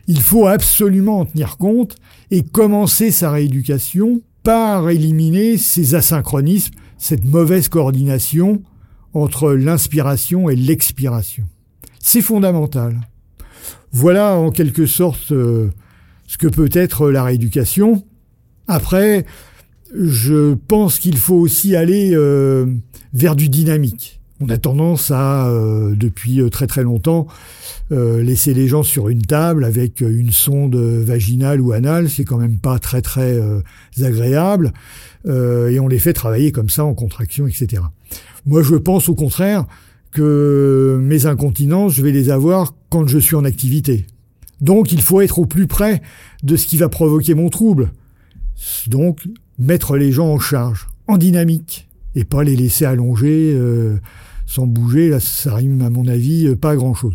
il 0.07 0.21
faut 0.21 0.47
absolument 0.47 1.19
en 1.19 1.25
tenir 1.25 1.57
compte 1.57 1.95
et 2.31 2.43
commencer 2.43 3.11
sa 3.11 3.31
rééducation 3.31 4.21
par 4.43 4.89
éliminer 4.89 5.57
ces 5.57 5.95
asynchronismes, 5.95 6.75
cette 6.97 7.25
mauvaise 7.25 7.67
coordination 7.67 8.61
entre 9.13 9.51
l'inspiration 9.53 10.49
et 10.49 10.55
l'expiration. 10.55 11.45
C'est 11.99 12.21
fondamental. 12.21 13.01
Voilà 13.91 14.35
en 14.35 14.51
quelque 14.51 14.85
sorte 14.85 15.31
euh, 15.31 15.69
ce 16.27 16.37
que 16.37 16.47
peut 16.47 16.69
être 16.71 17.09
la 17.09 17.23
rééducation. 17.23 18.03
Après, 18.67 19.25
je 19.93 20.55
pense 20.67 20.99
qu'il 20.99 21.17
faut 21.17 21.35
aussi 21.35 21.75
aller 21.75 22.11
euh, 22.13 22.65
vers 23.13 23.35
du 23.35 23.49
dynamique. 23.49 24.19
On 24.41 24.49
a 24.49 24.57
tendance 24.57 25.11
à, 25.11 25.47
euh, 25.47 25.95
depuis 25.95 26.41
euh, 26.41 26.49
très 26.49 26.67
très 26.67 26.83
longtemps, 26.83 27.27
laisser 27.91 28.55
les 28.55 28.67
gens 28.67 28.81
sur 28.81 29.09
une 29.09 29.21
table 29.21 29.63
avec 29.63 30.01
une 30.01 30.31
sonde 30.31 30.75
vaginale 30.75 31.61
ou 31.61 31.71
anale, 31.71 32.09
c'est 32.09 32.23
quand 32.23 32.39
même 32.39 32.57
pas 32.57 32.79
très 32.79 33.03
très 33.03 33.39
agréable, 34.01 34.73
et 35.27 35.79
on 35.79 35.87
les 35.87 35.99
fait 35.99 36.13
travailler 36.13 36.51
comme 36.51 36.67
ça 36.67 36.83
en 36.83 36.95
contraction, 36.95 37.45
etc. 37.45 37.83
Moi, 38.47 38.63
je 38.63 38.73
pense 38.73 39.07
au 39.07 39.13
contraire 39.13 39.65
que 40.11 40.97
mes 40.99 41.27
incontinences, 41.27 41.93
je 41.93 42.01
vais 42.01 42.11
les 42.11 42.31
avoir 42.31 42.73
quand 42.89 43.05
je 43.05 43.19
suis 43.19 43.35
en 43.35 43.45
activité. 43.45 44.07
Donc 44.65 44.91
il 44.91 45.01
faut 45.01 45.21
être 45.21 45.37
au 45.37 45.45
plus 45.45 45.67
près 45.67 46.01
de 46.41 46.55
ce 46.55 46.65
qui 46.65 46.77
va 46.77 46.89
provoquer 46.89 47.35
mon 47.35 47.49
trouble. 47.49 47.91
Donc 48.87 49.27
mettre 49.59 49.95
les 49.95 50.11
gens 50.11 50.27
en 50.27 50.39
charge, 50.39 50.87
en 51.07 51.19
dynamique, 51.19 51.87
et 52.15 52.23
pas 52.23 52.43
les 52.43 52.55
laisser 52.55 52.83
allonger 52.83 53.53
euh, 53.53 53.97
sans 54.47 54.65
bouger. 54.65 55.09
Là, 55.09 55.19
ça 55.19 55.53
rime 55.53 55.83
à 55.83 55.91
mon 55.91 56.07
avis 56.07 56.47
euh, 56.47 56.55
pas 56.55 56.71
à 56.71 56.75
grand 56.75 56.95
chose. 56.95 57.13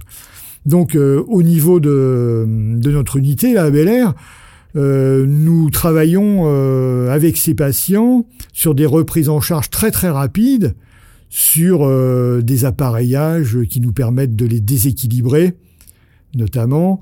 Donc 0.64 0.95
euh, 0.95 1.25
au 1.26 1.42
niveau 1.42 1.80
de, 1.80 2.45
notre 2.47 3.16
unité, 3.16 3.52
la 3.52 3.69
Bel 3.69 3.88
Air, 3.88 4.14
nous 4.76 5.69
travaillons 5.71 6.47
avec 7.11 7.37
ces 7.37 7.54
patients 7.54 8.25
sur 8.52 8.76
des 8.76 8.87
reprises 8.87 9.28
en 9.28 9.40
charge 9.40 9.69
très 9.69 9.90
très 9.90 10.11
rapides, 10.11 10.76
sur 11.28 11.88
des 12.40 12.64
appareillages 12.64 13.59
qui 13.69 13.80
nous 13.80 13.90
permettent 13.90 14.37
de 14.37 14.47
les 14.47 14.61
déséquilibrer, 14.61 15.54
notamment 16.37 17.00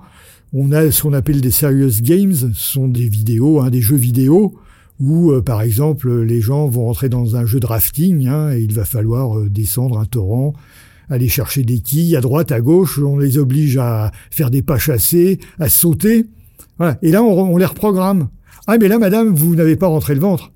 on 0.53 0.73
a 0.73 0.91
ce 0.91 1.03
qu'on 1.03 1.13
appelle 1.13 1.41
des 1.41 1.51
serious 1.51 2.01
games, 2.01 2.33
ce 2.33 2.49
sont 2.55 2.89
des 2.89 3.09
vidéos, 3.09 3.61
hein, 3.61 3.71
des 3.71 3.83
jeux 3.83 3.97
vidéo, 3.97 4.55
où 5.01 5.31
euh, 5.31 5.43
par 5.43 5.63
exemple 5.63 6.23
les 6.23 6.41
gens 6.41 6.69
vont 6.69 6.87
rentrer 6.87 7.09
dans 7.09 7.37
un 7.37 7.47
jeu 7.47 7.61
de 7.61 7.67
rafting 7.67 8.27
hein, 8.29 8.53
et 8.53 8.61
il 8.61 8.73
va 8.73 8.85
falloir 8.85 9.39
euh, 9.39 9.49
descendre 9.49 9.99
un 9.99 10.07
torrent, 10.07 10.55
aller 11.11 11.29
chercher 11.29 11.63
des 11.63 11.81
quilles 11.81 12.17
à 12.17 12.21
droite, 12.21 12.51
à 12.53 12.61
gauche, 12.61 12.99
on 12.99 13.19
les 13.19 13.39
oblige 13.39 13.77
à 13.77 14.11
faire 14.31 14.51
des 14.51 14.63
pas 14.63 14.79
chassés, 14.79 15.39
à 15.59 15.69
sauter. 15.69 16.27
Voilà. 16.79 16.99
Et 17.03 17.11
là 17.11 17.23
on, 17.23 17.57
les 17.57 17.65
reprogramme. 17.65 18.29
Ah 18.67 18.79
mais 18.79 18.89
là 18.89 18.99
madame, 18.99 19.35
vous 19.35 19.55
n'avez 19.55 19.77
pas 19.77 19.89
rentré 19.89 20.15
le 20.15 20.21
ventre. 20.21 20.53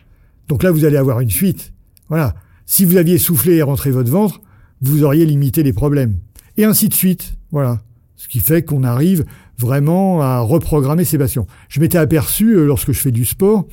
Donc 0.48 0.62
là 0.62 0.70
vous 0.70 0.84
allez 0.84 0.96
avoir 0.96 1.20
une 1.20 1.30
fuite. 1.30 1.72
Voilà. 2.08 2.34
Si 2.66 2.84
vous 2.84 2.96
aviez 2.96 3.18
soufflé 3.18 3.56
et 3.56 3.62
rentré 3.62 3.90
votre 3.90 4.10
ventre, 4.10 4.40
vous 4.80 5.04
auriez 5.04 5.26
limité 5.26 5.62
les 5.62 5.72
problèmes. 5.72 6.16
Et 6.56 6.64
ainsi 6.64 6.88
de 6.88 6.94
suite. 6.94 7.34
Voilà. 7.50 7.80
Ce 8.22 8.28
qui 8.28 8.38
fait 8.38 8.62
qu'on 8.62 8.84
arrive 8.84 9.24
vraiment 9.58 10.22
à 10.22 10.38
reprogrammer 10.38 11.04
ses 11.04 11.18
passions. 11.18 11.48
Je 11.68 11.80
m'étais 11.80 11.98
aperçu 11.98 12.54
euh, 12.54 12.64
lorsque 12.64 12.92
je 12.92 13.00
fais 13.00 13.10
du 13.10 13.24
sport, 13.24 13.66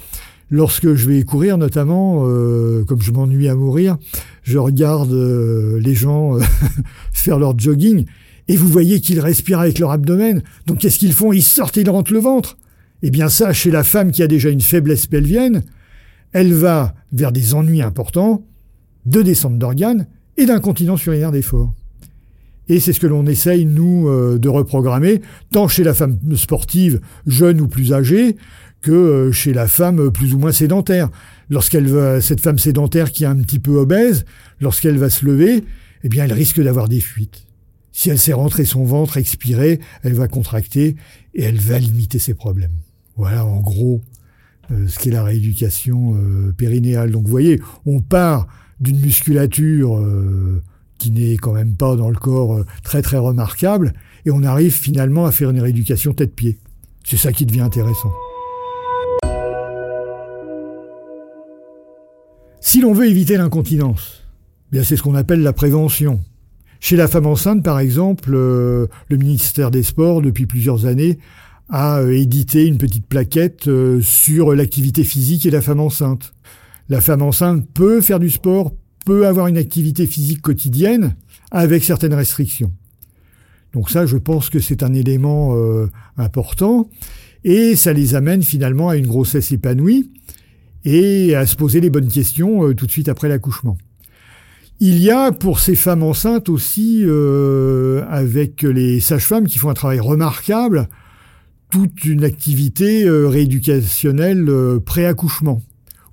lorsque 0.49 0.95
je 0.95 1.07
vais 1.07 1.21
courir 1.21 1.59
notamment, 1.59 2.23
euh, 2.25 2.83
comme 2.83 2.99
je 2.99 3.11
m'ennuie 3.11 3.47
à 3.47 3.53
mourir, 3.53 3.97
je 4.41 4.57
regarde 4.57 5.13
euh, 5.13 5.79
les 5.79 5.93
gens 5.93 6.39
faire 7.13 7.37
leur 7.37 7.59
jogging 7.59 8.07
et 8.47 8.57
vous 8.57 8.67
voyez 8.67 9.01
qu'ils 9.01 9.19
respirent 9.19 9.59
avec 9.59 9.77
leur 9.77 9.91
abdomen. 9.91 10.41
Donc 10.65 10.79
qu'est-ce 10.79 10.97
qu'ils 10.97 11.13
font? 11.13 11.31
Ils 11.31 11.43
sortent 11.43 11.77
et 11.77 11.81
ils 11.81 11.89
rentrent 11.89 12.11
le 12.13 12.19
ventre. 12.19 12.57
Eh 13.03 13.11
bien 13.11 13.29
ça, 13.29 13.53
chez 13.53 13.69
la 13.69 13.83
femme 13.83 14.09
qui 14.09 14.23
a 14.23 14.27
déjà 14.27 14.49
une 14.49 14.61
faiblesse 14.61 15.05
pelvienne, 15.05 15.61
elle 16.33 16.53
va 16.53 16.95
vers 17.11 17.31
des 17.31 17.53
ennuis 17.53 17.83
importants, 17.83 18.47
de 19.05 19.21
descente 19.21 19.59
d'organes 19.59 20.07
et 20.37 20.47
d'incontinence 20.47 21.05
urinaire 21.05 21.31
d'effort. 21.31 21.71
Et 22.69 22.79
c'est 22.79 22.93
ce 22.93 22.99
que 22.99 23.07
l'on 23.07 23.25
essaye, 23.25 23.65
nous, 23.65 24.07
euh, 24.07 24.37
de 24.37 24.47
reprogrammer, 24.47 25.21
tant 25.51 25.67
chez 25.67 25.83
la 25.83 25.95
femme 25.95 26.19
sportive, 26.35 27.01
jeune 27.25 27.59
ou 27.61 27.67
plus 27.67 27.93
âgée, 27.93 28.37
que 28.81 28.91
euh, 28.91 29.31
chez 29.31 29.53
la 29.53 29.67
femme 29.67 30.11
plus 30.11 30.35
ou 30.35 30.37
moins 30.37 30.51
sédentaire. 30.51 31.09
Lorsqu'elle 31.49 31.87
va, 31.87 32.21
cette 32.21 32.41
femme 32.41 32.59
sédentaire 32.59 33.11
qui 33.11 33.23
est 33.23 33.27
un 33.27 33.37
petit 33.37 33.57
peu 33.57 33.71
obèse, 33.71 34.23
lorsqu'elle 34.61 34.99
va 34.99 35.09
se 35.09 35.25
lever, 35.25 35.63
eh 36.03 36.09
bien, 36.09 36.25
elle 36.25 36.33
risque 36.33 36.61
d'avoir 36.61 36.87
des 36.87 37.01
fuites. 37.01 37.47
Si 37.91 38.11
elle 38.11 38.19
s'est 38.19 38.33
rentrée 38.33 38.65
son 38.65 38.85
ventre, 38.85 39.17
expiré, 39.17 39.79
elle 40.03 40.13
va 40.13 40.27
contracter 40.27 40.95
et 41.33 41.43
elle 41.43 41.57
va 41.57 41.79
limiter 41.79 42.19
ses 42.19 42.35
problèmes. 42.35 42.71
Voilà, 43.17 43.45
en 43.45 43.59
gros, 43.59 44.01
euh, 44.71 44.87
ce 44.87 44.99
qu'est 44.99 45.09
la 45.09 45.23
rééducation 45.23 46.15
périnéale. 46.55 47.09
Donc, 47.09 47.23
vous 47.23 47.31
voyez, 47.31 47.59
on 47.87 47.99
part 47.99 48.47
d'une 48.79 48.99
musculature 49.01 49.99
qui 50.99 51.11
n'est 51.11 51.37
quand 51.37 51.53
même 51.53 51.75
pas 51.75 51.95
dans 51.95 52.09
le 52.09 52.15
corps 52.15 52.57
euh, 52.57 52.65
très 52.83 53.01
très 53.01 53.17
remarquable, 53.17 53.93
et 54.25 54.31
on 54.31 54.43
arrive 54.43 54.73
finalement 54.73 55.25
à 55.25 55.31
faire 55.31 55.49
une 55.49 55.61
rééducation 55.61 56.13
tête-pied. 56.13 56.59
C'est 57.03 57.17
ça 57.17 57.31
qui 57.31 57.45
devient 57.45 57.61
intéressant. 57.61 58.11
Si 62.61 62.81
l'on 62.81 62.93
veut 62.93 63.07
éviter 63.07 63.37
l'incontinence, 63.37 64.23
eh 64.67 64.75
bien 64.75 64.83
c'est 64.83 64.97
ce 64.97 65.01
qu'on 65.01 65.15
appelle 65.15 65.41
la 65.41 65.53
prévention. 65.53 66.19
Chez 66.81 66.95
la 66.95 67.07
femme 67.07 67.25
enceinte, 67.25 67.63
par 67.63 67.79
exemple, 67.79 68.31
euh, 68.33 68.87
le 69.07 69.17
ministère 69.17 69.71
des 69.71 69.83
Sports, 69.83 70.21
depuis 70.21 70.45
plusieurs 70.45 70.85
années, 70.85 71.17
a 71.69 71.99
euh, 71.99 72.11
édité 72.11 72.67
une 72.67 72.77
petite 72.77 73.07
plaquette 73.07 73.69
sur 74.01 74.53
l'activité 74.53 75.03
physique 75.03 75.45
et 75.45 75.51
la 75.51 75.61
femme 75.61 75.79
enceinte. 75.79 76.33
La 76.89 77.01
femme 77.01 77.21
enceinte 77.21 77.67
peut 77.73 78.01
faire 78.01 78.19
du 78.19 78.29
sport, 78.29 78.73
avoir 79.25 79.47
une 79.47 79.57
activité 79.57 80.07
physique 80.07 80.41
quotidienne 80.41 81.15
avec 81.51 81.83
certaines 81.83 82.13
restrictions. 82.13 82.71
Donc 83.73 83.89
ça, 83.89 84.05
je 84.05 84.17
pense 84.17 84.49
que 84.49 84.59
c'est 84.59 84.83
un 84.83 84.93
élément 84.93 85.55
euh, 85.55 85.87
important 86.17 86.89
et 87.43 87.75
ça 87.75 87.93
les 87.93 88.15
amène 88.15 88.41
finalement 88.41 88.89
à 88.89 88.97
une 88.97 89.07
grossesse 89.07 89.51
épanouie 89.51 90.09
et 90.85 91.35
à 91.35 91.45
se 91.45 91.55
poser 91.55 91.81
les 91.81 91.89
bonnes 91.89 92.07
questions 92.07 92.67
euh, 92.67 92.73
tout 92.73 92.85
de 92.85 92.91
suite 92.91 93.09
après 93.09 93.29
l'accouchement. 93.29 93.77
Il 94.79 94.97
y 94.99 95.11
a 95.11 95.31
pour 95.33 95.59
ces 95.59 95.75
femmes 95.75 96.03
enceintes 96.03 96.47
aussi, 96.47 97.03
euh, 97.03 98.05
avec 98.09 98.63
les 98.63 99.01
sages-femmes 99.01 99.45
qui 99.45 99.59
font 99.59 99.69
un 99.69 99.73
travail 99.73 99.99
remarquable, 99.99 100.87
toute 101.69 102.05
une 102.05 102.23
activité 102.23 103.07
rééducationnelle 103.07 104.49
pré-accouchement, 104.85 105.61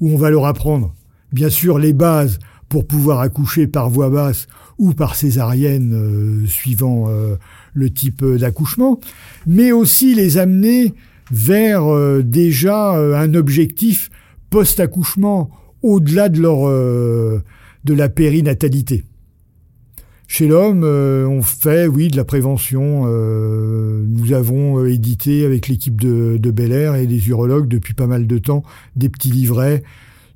où 0.01 0.11
on 0.11 0.17
va 0.19 0.31
leur 0.31 0.47
apprendre, 0.47 0.95
bien 1.33 1.49
sûr, 1.49 1.79
les 1.79 1.93
bases 1.93 2.41
pour 2.69 2.87
pouvoir 2.87 3.21
accoucher 3.21 3.67
par 3.67 3.91
voie 3.91 4.11
basse 4.11 4.49
ou 4.79 4.93
par 4.93 5.15
césarienne 5.15 5.93
euh, 5.95 6.47
suivant 6.47 7.07
euh, 7.09 7.37
le 7.75 7.91
type 7.91 8.25
d'accouchement, 8.25 9.01
mais 9.47 9.73
aussi 9.73 10.15
les 10.15 10.39
amener 10.39 10.93
vers 11.31 11.85
euh, 11.85 12.23
déjà 12.23 12.93
un 12.93 13.35
objectif 13.35 14.11
post-accouchement 14.51 15.51
au-delà 15.83 16.29
de 16.29 16.41
leur 16.41 16.69
de 17.85 17.95
la 17.95 18.09
périnatalité. 18.09 19.05
Chez 20.29 20.49
l'homme, 20.49 20.83
on 20.83 21.43
fait, 21.43 21.87
oui, 21.87 22.09
de 22.09 22.17
la 22.17 22.25
prévention. 22.25 23.07
nous 23.07 24.33
avons 24.33 24.85
édité 24.85 25.45
avec 25.45 25.69
l'équipe 25.69 26.01
de, 26.01 26.37
de 26.39 26.51
Bel 26.51 26.73
Air 26.73 26.95
et 26.97 27.07
des 27.07 27.29
urologues 27.29 27.69
depuis 27.69 27.95
pas 27.95 28.07
mal 28.07 28.27
de 28.27 28.39
temps 28.39 28.65
des 28.97 29.09
petits 29.09 29.31
livrets 29.31 29.83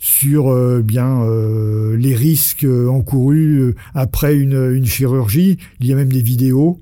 sur 0.01 0.49
euh, 0.49 0.81
bien 0.83 1.23
euh, 1.23 1.95
les 1.95 2.15
risques 2.15 2.65
euh, 2.65 2.89
encourus 2.89 3.75
après 3.95 4.35
une, 4.35 4.73
une, 4.75 4.87
chirurgie. 4.87 5.59
Il 5.79 5.87
y 5.87 5.93
a 5.93 5.97
même 5.97 6.11
des 6.11 6.23
vidéos. 6.23 6.81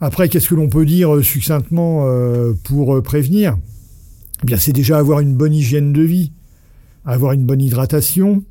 Après, 0.00 0.30
qu'est-ce 0.30 0.48
que 0.48 0.54
l'on 0.54 0.70
peut 0.70 0.86
dire 0.86 1.22
succinctement 1.24 2.06
pour 2.62 3.02
prévenir? 3.02 3.58
Eh 4.42 4.46
Bien, 4.46 4.56
c'est 4.56 4.72
déjà 4.72 4.96
avoir 4.96 5.18
une 5.18 5.34
bonne 5.34 5.52
hygiène 5.52 5.92
de 5.92 6.02
vie, 6.02 6.30
avoir 7.04 7.32
une 7.32 7.44
bonne 7.44 7.60
hydratation, 7.60 8.44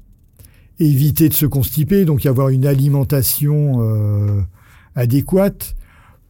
éviter 0.78 1.30
de 1.30 1.34
se 1.34 1.46
constiper, 1.46 2.04
donc 2.04 2.26
avoir 2.26 2.50
une 2.50 2.66
alimentation 2.66 4.46
adéquate. 4.94 5.78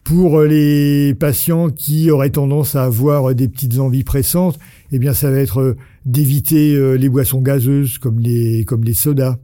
Pour 0.08 0.44
les 0.44 1.14
patients 1.16 1.70
qui 1.70 2.12
auraient 2.12 2.30
tendance 2.30 2.78
à 2.78 2.86
avoir 2.86 3.36
des 3.36 3.50
petites 3.50 3.78
envies 3.78 4.06
pressantes, 4.06 4.58
eh 4.94 5.00
bien, 5.00 5.12
ça 5.12 5.30
va 5.30 5.38
être 5.38 5.76
d'éviter 6.06 6.76
euh, 6.76 6.94
les 6.94 7.10
boissons 7.10 7.42
gazeuses 7.42 7.98
comme 7.98 8.18
les 8.22 8.64
comme 8.64 8.86
les 8.86 8.94
sodas, 8.94 9.36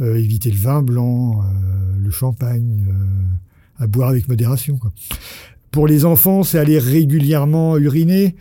euh, 0.00 0.16
éviter 0.16 0.50
le 0.50 0.56
vin 0.56 0.82
blanc, 0.82 1.42
euh, 1.42 1.44
le 2.02 2.10
champagne, 2.10 2.84
à 3.78 3.86
boire 3.86 4.08
avec 4.08 4.28
modération. 4.28 4.76
Quoi. 4.76 4.92
Pour 5.70 5.86
les 5.86 6.04
enfants, 6.04 6.42
c'est 6.42 6.58
aller 6.58 6.80
régulièrement 6.80 7.78
uriner. 7.78 8.34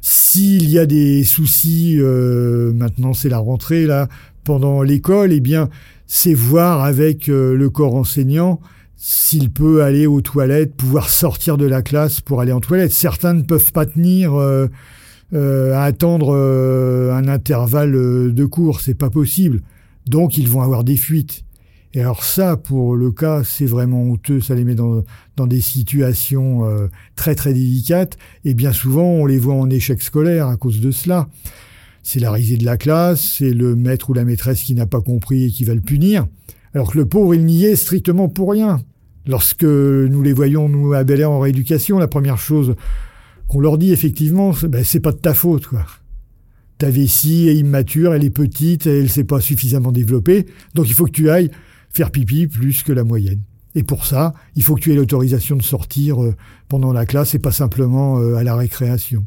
S'il 0.00 0.70
y 0.70 0.78
a 0.78 0.86
des 0.86 1.24
soucis, 1.24 1.98
maintenant 2.00 3.14
c'est 3.14 3.28
la 3.28 3.38
rentrée 3.38 3.84
là, 3.84 4.08
pendant 4.44 4.84
l'école, 4.84 5.32
eh 5.32 5.40
bien 5.40 5.70
c'est 6.06 6.34
voir 6.34 6.84
avec 6.84 7.26
le 7.26 7.68
corps 7.68 7.96
enseignant 7.96 8.60
s'il 9.02 9.50
peut 9.50 9.82
aller 9.82 10.06
aux 10.06 10.20
toilettes, 10.20 10.74
pouvoir 10.74 11.08
sortir 11.08 11.56
de 11.56 11.64
la 11.64 11.80
classe 11.80 12.20
pour 12.20 12.42
aller 12.42 12.52
en 12.52 12.60
toilette. 12.60 12.92
Certains 12.92 13.32
ne 13.32 13.40
peuvent 13.40 13.72
pas 13.72 13.86
tenir 13.86 14.34
euh, 14.34 14.68
à 15.32 15.84
attendre 15.84 16.34
euh, 16.36 17.14
un 17.14 17.26
intervalle 17.26 17.94
euh, 17.94 18.30
de 18.30 18.44
cours, 18.44 18.80
c'est 18.80 18.94
pas 18.94 19.08
possible. 19.08 19.62
Donc 20.06 20.36
ils 20.36 20.48
vont 20.48 20.60
avoir 20.60 20.84
des 20.84 20.98
fuites. 20.98 21.44
Et 21.94 22.02
alors 22.02 22.24
ça, 22.24 22.58
pour 22.58 22.94
le 22.94 23.10
cas, 23.10 23.42
c'est 23.42 23.64
vraiment 23.64 24.02
honteux, 24.02 24.42
ça 24.42 24.54
les 24.54 24.64
met 24.64 24.74
dans, 24.74 25.02
dans 25.36 25.46
des 25.46 25.62
situations 25.62 26.62
très 27.16 27.34
très 27.34 27.52
délicates, 27.52 28.16
et 28.44 28.54
bien 28.54 28.72
souvent 28.72 29.02
on 29.02 29.26
les 29.26 29.38
voit 29.38 29.54
en 29.54 29.68
échec 29.70 30.00
scolaire 30.00 30.46
à 30.46 30.56
cause 30.56 30.80
de 30.80 30.92
cela. 30.92 31.28
C'est 32.04 32.20
la 32.20 32.30
risée 32.30 32.56
de 32.56 32.64
la 32.64 32.76
classe, 32.76 33.38
c'est 33.38 33.50
le 33.50 33.74
maître 33.74 34.08
ou 34.08 34.14
la 34.14 34.24
maîtresse 34.24 34.62
qui 34.62 34.74
n'a 34.74 34.86
pas 34.86 35.00
compris 35.00 35.46
et 35.46 35.50
qui 35.50 35.64
va 35.64 35.74
le 35.74 35.80
punir, 35.80 36.28
alors 36.74 36.92
que 36.92 36.98
le 36.98 37.06
pauvre, 37.06 37.34
il 37.34 37.44
n'y 37.44 37.64
est 37.64 37.76
strictement 37.76 38.28
pour 38.28 38.52
rien. 38.52 38.80
Lorsque 39.26 39.64
nous 39.64 40.22
les 40.22 40.32
voyons, 40.32 40.68
nous, 40.68 40.92
à 40.92 41.04
Bel 41.04 41.20
Air 41.20 41.30
en 41.30 41.40
rééducation, 41.40 41.98
la 41.98 42.08
première 42.08 42.38
chose 42.38 42.74
qu'on 43.48 43.60
leur 43.60 43.78
dit 43.78 43.92
effectivement, 43.92 44.52
ben, 44.68 44.84
c'est 44.84 45.00
pas 45.00 45.12
de 45.12 45.18
ta 45.18 45.34
faute, 45.34 45.66
quoi. 45.66 45.84
Ta 46.78 46.88
vessie 46.88 47.48
est 47.48 47.56
immature, 47.56 48.14
elle 48.14 48.24
est 48.24 48.30
petite, 48.30 48.86
elle 48.86 49.10
s'est 49.10 49.24
pas 49.24 49.40
suffisamment 49.40 49.92
développée, 49.92 50.46
donc 50.74 50.88
il 50.88 50.94
faut 50.94 51.04
que 51.04 51.10
tu 51.10 51.28
ailles 51.28 51.50
faire 51.90 52.10
pipi 52.10 52.46
plus 52.46 52.82
que 52.82 52.92
la 52.92 53.04
moyenne. 53.04 53.40
Et 53.74 53.82
pour 53.82 54.06
ça, 54.06 54.34
il 54.56 54.62
faut 54.62 54.74
que 54.76 54.80
tu 54.80 54.92
aies 54.92 54.96
l'autorisation 54.96 55.56
de 55.56 55.62
sortir 55.62 56.22
euh, 56.22 56.34
pendant 56.68 56.92
la 56.92 57.06
classe 57.06 57.34
et 57.34 57.38
pas 57.38 57.52
simplement 57.52 58.18
euh, 58.18 58.36
à 58.36 58.44
la 58.44 58.56
récréation. 58.56 59.26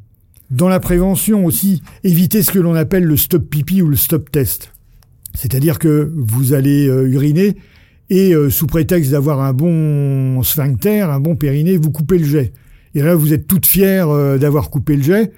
Dans 0.50 0.68
la 0.68 0.80
prévention 0.80 1.46
aussi, 1.46 1.82
évitez 2.04 2.44
ce 2.44 2.52
que 2.52 2.60
l'on 2.60 2.76
appelle 2.76 3.06
le 3.06 3.18
stop 3.18 3.50
pipi 3.50 3.82
ou 3.82 3.88
le 3.88 3.96
stop 3.96 4.32
test. 4.32 4.73
C'est-à-dire 5.34 5.80
que 5.80 6.12
vous 6.16 6.54
allez 6.54 6.88
euh, 6.88 7.08
uriner 7.08 7.56
et 8.10 8.34
sous 8.50 8.68
prétexte 8.68 9.12
d'avoir 9.12 9.42
un 9.42 9.54
bon 9.54 10.44
sphincter, 10.44 11.02
un 11.02 11.20
bon 11.20 11.36
périnée, 11.36 11.78
vous 11.78 11.90
coupez 11.90 12.20
le 12.20 12.26
jet. 12.26 12.54
Et 12.94 13.02
là, 13.02 13.16
vous 13.16 13.34
êtes 13.34 13.48
toute 13.48 13.66
fière 13.66 14.08
d'avoir 14.38 14.70
coupé 14.70 14.96
le 14.96 15.02
jet. 15.02 15.32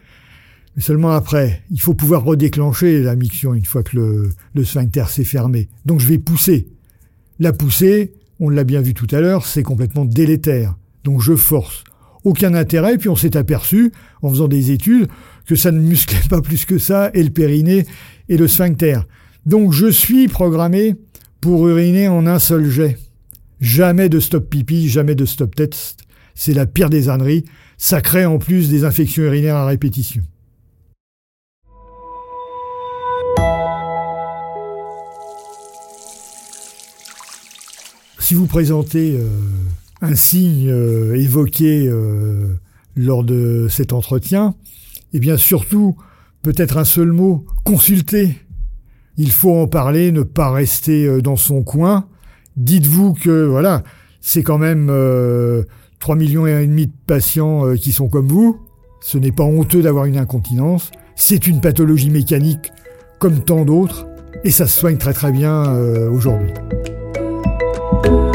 Mais 0.75 0.81
seulement 0.81 1.11
après, 1.11 1.61
il 1.71 1.79
faut 1.79 1.93
pouvoir 1.93 2.25
redéclencher 2.25 3.01
la 3.01 3.15
miction 3.15 3.53
une 3.53 3.63
fois 3.63 3.81
que 3.83 3.95
le, 3.95 4.29
le 4.53 4.63
sphincter 4.65 5.05
s'est 5.07 5.23
fermé. 5.23 5.69
Donc 5.85 6.01
je 6.01 6.07
vais 6.07 6.17
pousser. 6.17 6.67
La 7.39 7.53
pousser, 7.53 8.13
on 8.39 8.49
l'a 8.49 8.63
bien 8.65 8.81
vu 8.81 8.93
tout 8.93 9.07
à 9.11 9.21
l'heure, 9.21 9.45
c'est 9.45 9.63
complètement 9.63 10.03
délétère. 10.03 10.75
Donc 11.05 11.21
je 11.21 11.35
force. 11.35 11.83
Aucun 12.23 12.55
intérêt, 12.55 12.97
puis 12.97 13.07
on 13.07 13.15
s'est 13.15 13.37
aperçu, 13.37 13.91
en 14.21 14.29
faisant 14.29 14.47
des 14.47 14.71
études, 14.71 15.07
que 15.45 15.55
ça 15.55 15.71
ne 15.71 15.79
musclait 15.79 16.27
pas 16.29 16.41
plus 16.41 16.65
que 16.65 16.77
ça, 16.77 17.11
et 17.13 17.23
le 17.23 17.29
périnée 17.29 17.85
et 18.27 18.37
le 18.37 18.47
sphincter. 18.47 18.99
Donc 19.45 19.73
je 19.73 19.87
suis 19.87 20.27
programmé 20.27 20.95
pour 21.39 21.67
uriner 21.67 22.07
en 22.07 22.25
un 22.25 22.39
seul 22.39 22.67
jet. 22.67 22.97
Jamais 23.61 24.09
de 24.09 24.19
stop 24.19 24.49
pipi, 24.49 24.89
jamais 24.89 25.13
de 25.13 25.25
stop 25.25 25.53
test. 25.53 26.01
C'est 26.33 26.53
la 26.53 26.65
pire 26.65 26.89
des 26.89 27.09
âneries. 27.09 27.45
Ça 27.77 28.01
crée 28.01 28.25
en 28.25 28.39
plus 28.39 28.69
des 28.69 28.83
infections 28.83 29.23
urinaires 29.23 29.55
à 29.55 29.67
répétition. 29.67 30.23
Si 38.17 38.33
vous 38.33 38.47
présentez 38.47 39.15
euh, 39.19 39.27
un 40.01 40.15
signe 40.15 40.69
euh, 40.69 41.13
évoqué 41.15 41.87
euh, 41.87 42.47
lors 42.95 43.23
de 43.23 43.67
cet 43.69 43.93
entretien, 43.93 44.55
eh 45.13 45.19
bien 45.19 45.37
surtout, 45.37 45.95
peut-être 46.41 46.77
un 46.77 46.85
seul 46.85 47.11
mot, 47.11 47.45
consultez. 47.63 48.35
Il 49.17 49.31
faut 49.31 49.53
en 49.55 49.67
parler, 49.67 50.11
ne 50.11 50.23
pas 50.23 50.51
rester 50.51 51.21
dans 51.21 51.35
son 51.35 51.63
coin. 51.63 52.05
Dites-vous 52.57 53.13
que 53.13 53.45
voilà, 53.45 53.83
c'est 54.21 54.43
quand 54.43 54.57
même 54.57 54.91
3 55.99 56.15
millions 56.15 56.47
et 56.47 56.67
demi 56.67 56.87
de 56.87 56.93
patients 57.07 57.75
qui 57.75 57.91
sont 57.91 58.09
comme 58.09 58.27
vous. 58.27 58.59
Ce 59.01 59.17
n'est 59.17 59.31
pas 59.31 59.43
honteux 59.43 59.81
d'avoir 59.81 60.05
une 60.05 60.17
incontinence. 60.17 60.91
C'est 61.15 61.47
une 61.47 61.61
pathologie 61.61 62.09
mécanique 62.09 62.71
comme 63.19 63.39
tant 63.39 63.63
d'autres 63.63 64.07
et 64.43 64.51
ça 64.51 64.67
se 64.67 64.79
soigne 64.79 64.97
très 64.97 65.13
très 65.13 65.31
bien 65.31 65.77
aujourd'hui. 66.09 66.51
thank 68.05 68.34